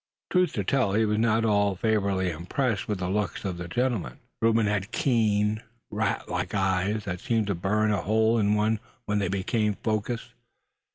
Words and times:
Truth 0.31 0.53
to 0.53 0.63
tell, 0.63 0.93
he 0.93 1.05
was 1.05 1.19
not 1.19 1.43
at 1.43 1.45
all 1.45 1.75
favorably 1.75 2.31
impressed 2.31 2.87
with 2.87 2.97
the 2.97 3.07
looks 3.07 3.45
of 3.45 3.57
the 3.57 3.67
gentleman. 3.67 4.17
Reuben 4.41 4.65
had 4.65 4.91
keen, 4.91 5.61
rat 5.91 6.27
like 6.27 6.55
eyes, 6.55 7.05
that 7.05 7.19
seemed 7.19 7.45
to 7.45 7.53
burn 7.53 7.91
a 7.91 8.01
hole 8.01 8.39
in 8.39 8.55
one 8.55 8.79
when 9.05 9.19
they 9.19 9.27
became 9.29 9.75
focused. 9.83 10.33